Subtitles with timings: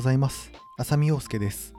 [0.00, 0.50] ございます。
[0.78, 1.74] 浅見陽介です。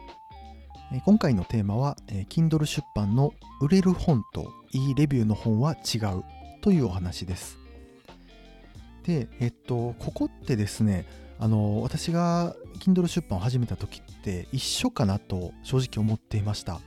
[1.05, 1.97] 今回のテーマは
[2.29, 6.23] Kindle 出版の売れる本といいレビューの本は違う
[6.61, 7.57] というお話です。
[9.01, 11.07] でえっとここってですね
[11.39, 16.79] あの私が Kindle 出版を始めた時って一緒かなと正直思っていました。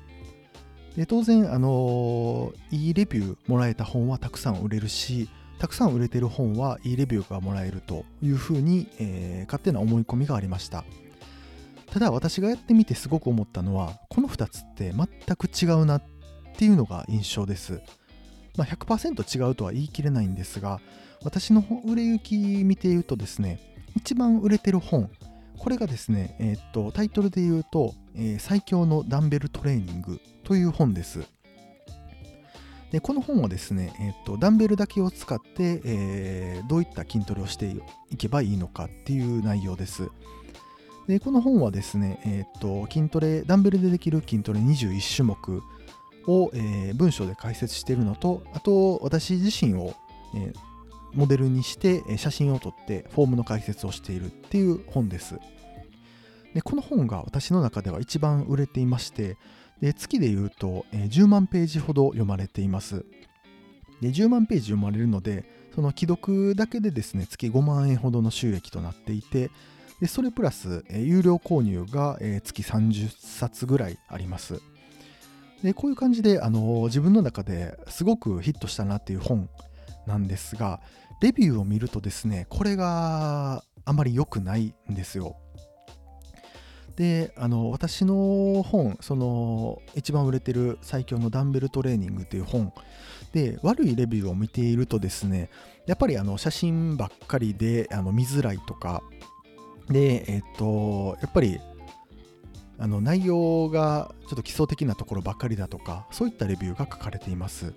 [0.96, 10.84] で当然あのいいレビューもらえた本はたくさん売れるしたくさん売れてる本はいいレビューがもらえるというふうに、えー、勝手な思い込みがありました。
[11.94, 16.02] ただ私がやってみてすごく思ったのはこの2つって全く違うなっ
[16.56, 17.82] ていうのが印象です、
[18.56, 20.80] まあ、100%違うとは言い切れないんですが
[21.22, 23.60] 私の売れ行き見て言うとですね
[23.94, 25.08] 一番売れてる本
[25.56, 31.20] これがですね、えー、っとタイトルで言うと、えー、最強のダンベルトレーニングという本です
[32.90, 37.72] でこの本はですね、えーと、ダンベルだけを使って、えー、どういった筋トレをして
[38.10, 40.10] いけばいいのかっていう内容です。
[41.06, 45.62] でこの本はですね、えーと、筋トレ、ダンベルでできる筋トレ21種目
[46.26, 49.94] を、えー、文章で解説しているのと、あと私自身を、
[50.34, 50.54] えー、
[51.12, 55.38] モデルにして写真を撮ってフォームの解説をしているっていう本です。
[56.54, 59.36] でこの本が私の中では一番売れていまして、
[59.82, 63.04] で月で言うと、えー、10万ページほど読まれています。
[64.00, 65.44] で10万ページ読まれるので、
[65.74, 69.50] その既読だけでですね、月5万円ほどの収益となっていて、
[70.04, 74.60] でそれプラス、え、有料購入が、え、月30冊ぐらいあります。
[75.62, 79.48] でこういう感じで、あの、自分の中ですごくヒットしたなっていう本
[80.06, 80.82] なんですが、
[81.22, 85.36] レビューを見るとですね、これがあまり良くないんですよ。
[86.96, 92.72] であの私の本その一番売れてる最強のダンベルトレーニングっていう本
[93.32, 95.50] で悪いレビューを見ているとですね
[95.86, 99.02] やっぱりあの写真ばっかりであの見づらいとか
[99.88, 101.60] でえっとやっぱり
[102.78, 107.72] あの内容がちょっと基礎的なところばかりだとかそういったレビューが書かれています。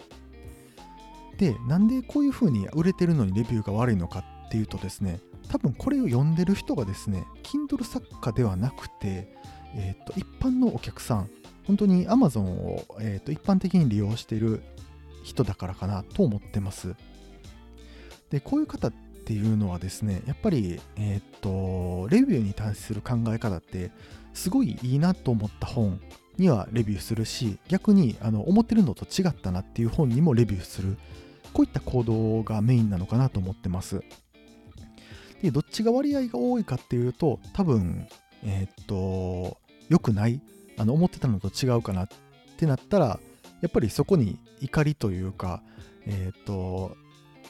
[1.38, 5.20] でなんでこういうふうに売れてるのにレビューが悪いのかっていうとですね
[5.50, 9.36] 多分これを読んでる人がですね Kindle 作家ではなくて、
[9.76, 11.30] えー、と一般のお客さん
[11.68, 14.64] 本当に Amazon を、えー、と一般的に利用している
[15.24, 16.96] 人だからかなと思ってます。
[18.30, 18.94] でこういう方っ
[19.28, 23.92] ていうのはですねやっぱり、えっ、とレビューに対する考え方って
[24.34, 26.00] すごいいいなと思った本
[26.38, 30.98] にはレビューするし逆にあの思ってるのと違ったなっていう本にもレビューする。
[31.54, 34.04] こういった行動がメインなのかなと思ってます。
[35.42, 38.08] で、どっちが割合が多いかっていうと、多分、
[38.44, 39.58] えー、っと、
[39.90, 40.42] 良くない、
[40.78, 42.08] あの、思ってたのと違うかなっ
[42.58, 43.20] てなったら、
[43.62, 45.64] やっぱりそこに怒りというか、
[46.06, 46.96] えー、っと、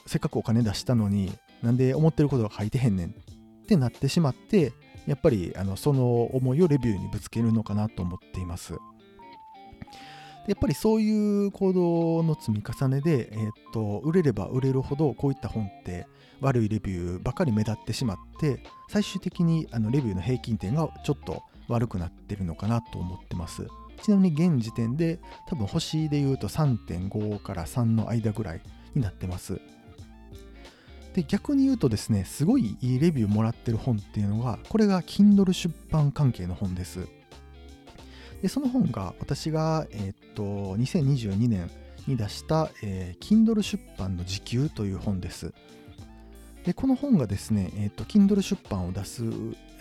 [0.05, 3.11] せっかくお金出したのに、なんで思ってることが書いてへんねんっ
[3.67, 4.73] てなってしまって、
[5.07, 8.73] やっぱりあのその思いをレビューにぶつけるのかなと思っています。
[10.47, 16.07] やっぱりそういう行動の積み重ねで、えー、と売れれば売れるほどこういった本って
[16.39, 23.67] 悪いレビューばかり目立ってしまって最終的にあのレビューの平均点がちょっと悪くなってるのかなと思ってます
[24.01, 25.19] ちなみに現時点で
[25.49, 28.61] 多分星で言うと3.5から3の間ぐらい
[28.95, 29.59] になってます
[31.17, 37.07] で逆に言うとですねすごいいいレビューもらってる本っていうのがこれが Kindle 出版関係の本です
[38.43, 41.71] でその本が私が、えー、っと2022年
[42.05, 45.55] に出した、えー、Kindle 出版の時給という本です
[46.65, 49.23] でこの本がですね、えっ、ー、と、Kindle 出版を出す、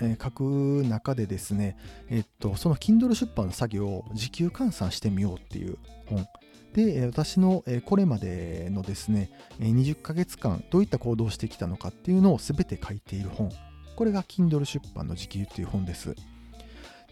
[0.00, 1.76] えー、書く中でですね、
[2.08, 6.28] えっ、と、その Kindle 出版の作業を時給換算してみようっていう本。
[6.74, 13.50] で、私のこれまでのですね、20ヶ月間どういった行動をしてきたのかっていうのを全て書いている本。
[13.96, 16.14] これが Kindle 出版の時給っていう本です。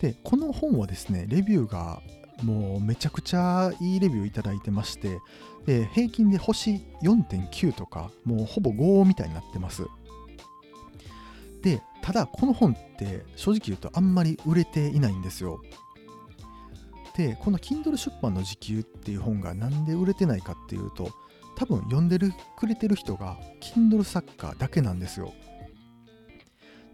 [0.01, 2.03] で、この本はですね、レビューが
[2.43, 5.19] もうめちゃくちゃいいレビューいただいてまして、
[5.67, 9.85] で平均で星4.9とかもうほぼ5みたいになってます
[11.63, 15.63] でただこの本って正直言うとあんまり売れていないんですよ
[17.17, 21.11] でこの Kindle 出版の時給っていう本がなんで売れてないかっていうと
[21.57, 25.33] 多分読んでるくれてる人が Kindle 作家だけなんですよ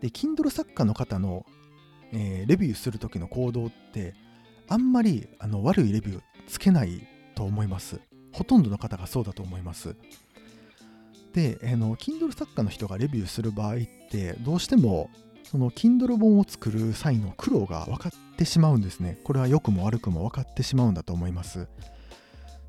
[0.00, 1.46] で Kindle 作家の方の、
[2.12, 4.14] えー、レビューする時の行動って
[4.68, 8.00] あんまりあの悪いレビューつけないと思います
[8.32, 9.96] ほとんどの方がそうだと思います。
[11.32, 13.78] で、あの Kindle 作家の人がレビューする場合っ
[14.10, 15.10] てどうしても
[15.50, 19.18] その Kindle 本を作る際の苦労が分かってしまうんですね。
[19.24, 21.66] これは良くも悪くも分かってしまうんだと思います。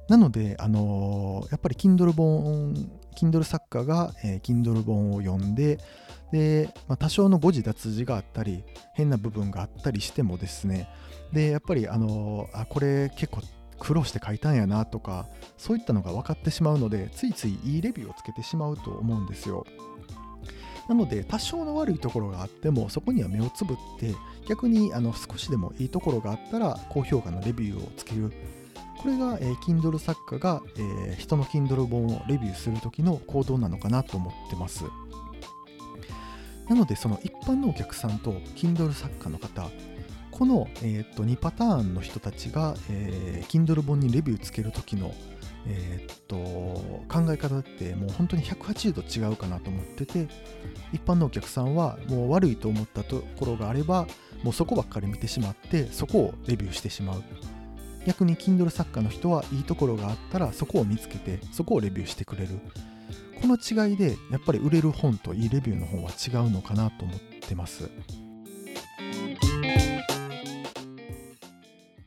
[0.10, 2.74] なので、あのーやっぱり Kindle 本
[3.16, 5.78] Kindle 作家が、えー Kindle 本を読んで
[6.32, 8.64] で、まあ、多少の誤字脱字があったり
[8.96, 10.90] 変な部分があったりしてもですね
[11.32, 13.42] でやっぱり、あのーあこれ結構
[13.78, 19.66] 苦労して書いたんやなとかそういったのが分かってしまうのでついついいいレビューをつけてしまうと思うんですよ
[20.88, 24.16] なので多少の悪いところがあってもそこには目をつぶって
[24.48, 28.32] 逆にあの少しでもいいところがあったら高評価のレビューをつける。
[29.02, 34.84] これが、えー Kindle 作家が、えー人の Kindle 本をレビューする時の行動なのかなと思ってます。
[36.70, 39.70] なのでその一般のお客さんと Kindle 作家の方
[40.30, 45.14] この、えー、と2パターンの人たちが、えー Kindle 本にレビューつける時の、
[45.68, 46.36] えーっと
[47.08, 50.28] 考え方ってもう本当に180度違うかなと思ってて
[50.94, 54.08] 一般のお客さんはもう悪いと思ったところがあれば
[54.44, 57.24] もうそこばっかり見てしまってそこをレビューしてしまう。
[58.06, 62.60] 逆に Kindle 作家の人はいいところがあったらそこを見つけてそこをレビューしてくれる。
[63.42, 67.90] この違いでやっぱり売れる本といいレビューの本は違うのかなと思ってます。